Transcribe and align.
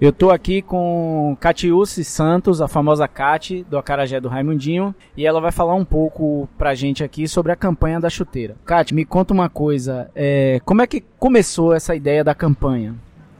Eu 0.00 0.14
tô 0.14 0.30
aqui 0.30 0.62
com 0.62 1.36
Catiúce 1.38 2.02
Santos, 2.04 2.62
a 2.62 2.66
famosa 2.66 3.06
Cati, 3.06 3.62
do 3.68 3.76
Acarajé 3.76 4.18
do 4.18 4.30
Raimundinho, 4.30 4.94
e 5.14 5.26
ela 5.26 5.42
vai 5.42 5.52
falar 5.52 5.74
um 5.74 5.84
pouco 5.84 6.48
pra 6.56 6.74
gente 6.74 7.04
aqui 7.04 7.28
sobre 7.28 7.52
a 7.52 7.56
campanha 7.56 8.00
da 8.00 8.08
chuteira. 8.08 8.56
Cati, 8.64 8.94
me 8.94 9.04
conta 9.04 9.34
uma 9.34 9.50
coisa, 9.50 10.10
é, 10.14 10.58
como 10.64 10.80
é 10.80 10.86
que 10.86 11.04
começou 11.18 11.74
essa 11.74 11.94
ideia 11.94 12.24
da 12.24 12.34
campanha? 12.34 12.94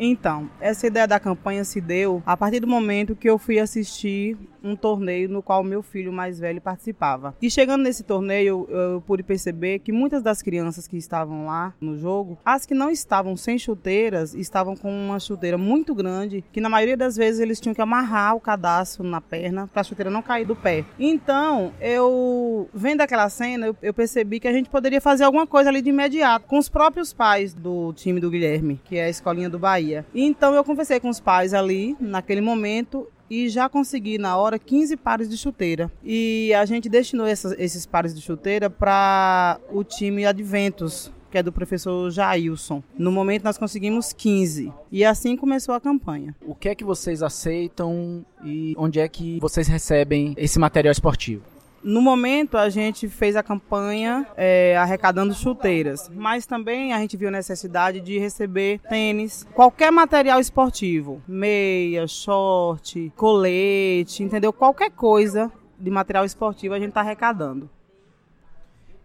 Então, 0.00 0.48
essa 0.58 0.86
ideia 0.86 1.06
da 1.06 1.20
campanha 1.20 1.62
se 1.62 1.78
deu 1.78 2.22
a 2.24 2.34
partir 2.34 2.60
do 2.60 2.66
momento 2.66 3.14
que 3.14 3.28
eu 3.28 3.36
fui 3.36 3.58
assistir 3.58 4.38
um 4.66 4.74
torneio 4.74 5.28
no 5.28 5.42
qual 5.42 5.62
meu 5.62 5.82
filho 5.82 6.12
mais 6.12 6.38
velho 6.38 6.60
participava. 6.60 7.34
E 7.40 7.50
chegando 7.50 7.82
nesse 7.82 8.02
torneio, 8.02 8.66
eu, 8.68 8.76
eu 8.76 9.00
pude 9.00 9.22
perceber 9.22 9.78
que 9.78 9.92
muitas 9.92 10.22
das 10.22 10.42
crianças 10.42 10.88
que 10.88 10.96
estavam 10.96 11.46
lá 11.46 11.72
no 11.80 11.96
jogo, 11.96 12.38
as 12.44 12.66
que 12.66 12.74
não 12.74 12.90
estavam 12.90 13.36
sem 13.36 13.58
chuteiras, 13.58 14.34
estavam 14.34 14.76
com 14.76 14.90
uma 14.90 15.20
chuteira 15.20 15.56
muito 15.56 15.94
grande, 15.94 16.44
que 16.52 16.60
na 16.60 16.68
maioria 16.68 16.96
das 16.96 17.16
vezes 17.16 17.40
eles 17.40 17.60
tinham 17.60 17.74
que 17.74 17.80
amarrar 17.80 18.34
o 18.34 18.40
cadastro 18.40 19.04
na 19.04 19.20
perna 19.20 19.66
para 19.66 19.80
a 19.80 19.84
chuteira 19.84 20.10
não 20.10 20.22
cair 20.22 20.44
do 20.44 20.56
pé. 20.56 20.84
Então, 20.98 21.72
eu 21.80 22.68
vendo 22.74 23.00
aquela 23.00 23.28
cena, 23.28 23.66
eu, 23.66 23.76
eu 23.80 23.94
percebi 23.94 24.40
que 24.40 24.48
a 24.48 24.52
gente 24.52 24.68
poderia 24.68 25.00
fazer 25.00 25.24
alguma 25.24 25.46
coisa 25.46 25.68
ali 25.68 25.80
de 25.80 25.90
imediato 25.90 26.46
com 26.46 26.58
os 26.58 26.68
próprios 26.68 27.12
pais 27.12 27.54
do 27.54 27.92
time 27.92 28.20
do 28.20 28.30
Guilherme, 28.30 28.80
que 28.84 28.96
é 28.96 29.04
a 29.04 29.08
escolinha 29.08 29.48
do 29.48 29.58
Bahia. 29.58 30.04
Então 30.14 30.54
eu 30.54 30.64
conversei 30.64 30.98
com 30.98 31.08
os 31.08 31.20
pais 31.20 31.54
ali, 31.54 31.96
naquele 32.00 32.40
momento, 32.40 33.08
e 33.30 33.48
já 33.48 33.68
consegui 33.68 34.18
na 34.18 34.36
hora 34.36 34.58
15 34.58 34.96
pares 34.96 35.28
de 35.28 35.36
chuteira. 35.36 35.90
E 36.04 36.52
a 36.54 36.64
gente 36.64 36.88
destinou 36.88 37.26
essas, 37.26 37.54
esses 37.58 37.86
pares 37.86 38.14
de 38.14 38.20
chuteira 38.20 38.70
para 38.70 39.58
o 39.70 39.82
time 39.82 40.24
Adventos, 40.24 41.12
que 41.30 41.38
é 41.38 41.42
do 41.42 41.52
professor 41.52 42.10
Jailson. 42.10 42.82
No 42.96 43.10
momento 43.12 43.44
nós 43.44 43.58
conseguimos 43.58 44.12
15 44.12 44.72
e 44.90 45.04
assim 45.04 45.36
começou 45.36 45.74
a 45.74 45.80
campanha. 45.80 46.34
O 46.46 46.54
que 46.54 46.68
é 46.68 46.74
que 46.74 46.84
vocês 46.84 47.22
aceitam 47.22 48.24
e 48.44 48.74
onde 48.76 49.00
é 49.00 49.08
que 49.08 49.38
vocês 49.40 49.68
recebem 49.68 50.34
esse 50.36 50.58
material 50.58 50.92
esportivo? 50.92 51.55
No 51.86 52.02
momento, 52.02 52.58
a 52.58 52.68
gente 52.68 53.08
fez 53.08 53.36
a 53.36 53.44
campanha 53.44 54.26
é, 54.36 54.76
arrecadando 54.76 55.32
chuteiras, 55.32 56.10
mas 56.12 56.44
também 56.44 56.92
a 56.92 56.98
gente 56.98 57.16
viu 57.16 57.28
a 57.28 57.30
necessidade 57.30 58.00
de 58.00 58.18
receber 58.18 58.80
tênis, 58.88 59.46
qualquer 59.54 59.92
material 59.92 60.40
esportivo, 60.40 61.22
meia, 61.28 62.04
short, 62.08 63.12
colete, 63.14 64.24
entendeu? 64.24 64.52
Qualquer 64.52 64.90
coisa 64.90 65.48
de 65.78 65.88
material 65.88 66.24
esportivo 66.24 66.74
a 66.74 66.80
gente 66.80 66.88
está 66.88 67.02
arrecadando. 67.02 67.70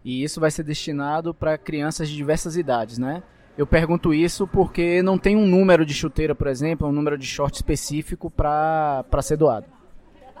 E 0.04 0.24
isso 0.24 0.40
vai 0.40 0.50
ser 0.50 0.64
destinado 0.64 1.32
para 1.32 1.56
crianças 1.56 2.08
de 2.08 2.16
diversas 2.16 2.56
idades, 2.56 2.98
né? 2.98 3.22
Eu 3.56 3.64
pergunto 3.64 4.12
isso 4.12 4.44
porque 4.44 5.00
não 5.02 5.16
tem 5.16 5.36
um 5.36 5.46
número 5.46 5.86
de 5.86 5.94
chuteira, 5.94 6.34
por 6.34 6.48
exemplo, 6.48 6.88
um 6.88 6.92
número 6.92 7.16
de 7.16 7.26
short 7.26 7.54
específico 7.54 8.28
para 8.28 9.04
ser 9.22 9.36
doado. 9.36 9.66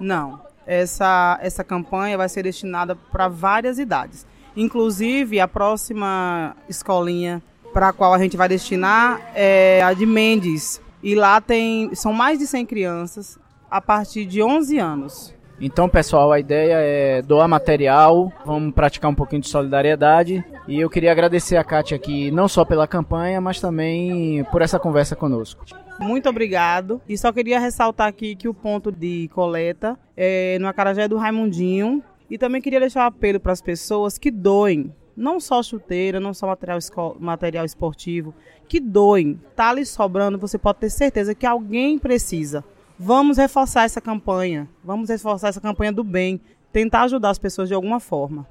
Não, 0.00 0.40
essa, 0.66 1.38
essa 1.40 1.64
campanha 1.64 2.16
vai 2.16 2.28
ser 2.28 2.42
destinada 2.42 2.94
para 2.94 3.28
várias 3.28 3.78
idades. 3.78 4.26
Inclusive, 4.56 5.40
a 5.40 5.48
próxima 5.48 6.56
escolinha 6.68 7.42
para 7.72 7.88
a 7.88 7.92
qual 7.92 8.12
a 8.12 8.18
gente 8.18 8.36
vai 8.36 8.48
destinar 8.48 9.20
é 9.34 9.82
a 9.82 9.92
de 9.92 10.04
Mendes. 10.04 10.80
E 11.02 11.14
lá 11.14 11.40
tem 11.40 11.94
são 11.94 12.12
mais 12.12 12.38
de 12.38 12.46
100 12.46 12.66
crianças 12.66 13.38
a 13.70 13.80
partir 13.80 14.26
de 14.26 14.42
11 14.42 14.78
anos. 14.78 15.34
Então, 15.64 15.88
pessoal, 15.88 16.32
a 16.32 16.40
ideia 16.40 16.74
é 16.74 17.22
doar 17.22 17.46
material, 17.46 18.32
vamos 18.44 18.74
praticar 18.74 19.08
um 19.08 19.14
pouquinho 19.14 19.40
de 19.40 19.48
solidariedade. 19.48 20.44
E 20.66 20.80
eu 20.80 20.90
queria 20.90 21.12
agradecer 21.12 21.56
a 21.56 21.62
Kátia 21.62 21.94
aqui, 21.94 22.32
não 22.32 22.48
só 22.48 22.64
pela 22.64 22.84
campanha, 22.88 23.40
mas 23.40 23.60
também 23.60 24.42
por 24.50 24.60
essa 24.60 24.76
conversa 24.76 25.14
conosco. 25.14 25.64
Muito 26.00 26.28
obrigado. 26.28 27.00
E 27.08 27.16
só 27.16 27.30
queria 27.30 27.60
ressaltar 27.60 28.08
aqui 28.08 28.34
que 28.34 28.48
o 28.48 28.54
ponto 28.54 28.90
de 28.90 29.30
coleta 29.32 29.96
é 30.16 30.58
no 30.58 30.66
Acarajé 30.66 31.06
do 31.06 31.16
Raimundinho. 31.16 32.02
E 32.28 32.36
também 32.36 32.60
queria 32.60 32.80
deixar 32.80 33.04
um 33.04 33.06
apelo 33.06 33.38
para 33.38 33.52
as 33.52 33.62
pessoas 33.62 34.18
que 34.18 34.32
doem 34.32 34.92
não 35.16 35.38
só 35.38 35.62
chuteira, 35.62 36.18
não 36.18 36.34
só 36.34 36.48
material, 36.48 36.78
material 37.20 37.64
esportivo, 37.64 38.34
que 38.66 38.80
doem. 38.80 39.38
Tá 39.54 39.70
ali 39.70 39.86
sobrando, 39.86 40.38
você 40.38 40.58
pode 40.58 40.80
ter 40.80 40.90
certeza 40.90 41.36
que 41.36 41.46
alguém 41.46 42.00
precisa. 42.00 42.64
Vamos 43.04 43.36
reforçar 43.36 43.82
essa 43.82 44.00
campanha. 44.00 44.68
Vamos 44.84 45.08
reforçar 45.08 45.48
essa 45.48 45.60
campanha 45.60 45.92
do 45.92 46.04
bem. 46.04 46.40
Tentar 46.72 47.02
ajudar 47.02 47.30
as 47.30 47.38
pessoas 47.38 47.66
de 47.66 47.74
alguma 47.74 47.98
forma. 47.98 48.46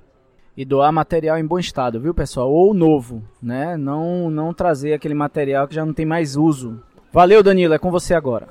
E 0.57 0.65
doar 0.65 0.91
material 0.91 1.37
em 1.37 1.45
bom 1.45 1.57
estado, 1.57 2.01
viu, 2.01 2.13
pessoal? 2.13 2.51
Ou 2.51 2.73
novo, 2.73 3.23
né? 3.41 3.77
Não, 3.77 4.29
não 4.29 4.53
trazer 4.53 4.91
aquele 4.91 5.13
material 5.13 5.69
que 5.69 5.75
já 5.75 5.85
não 5.85 5.93
tem 5.93 6.05
mais 6.05 6.35
uso. 6.35 6.83
Valeu, 7.13 7.41
Danilo. 7.41 7.75
É 7.75 7.79
com 7.79 7.89
você 7.89 8.13
agora. 8.13 8.49